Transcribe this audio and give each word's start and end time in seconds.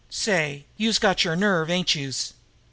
"Say, 0.09 0.65
youse've 0.77 0.99
got 0.99 1.23
yer 1.23 1.35
nerve, 1.35 1.69
ain't 1.69 1.93
youse!" 1.93 2.33